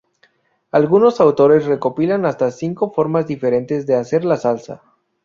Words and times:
Algunos 0.71 1.21
autores 1.21 1.67
recopilan 1.67 2.25
hasta 2.25 2.49
cinco 2.49 2.89
formas 2.91 3.27
diferentes 3.27 3.85
de 3.85 3.93
hacer 3.97 4.25
la 4.25 4.37
salsa. 4.37 4.81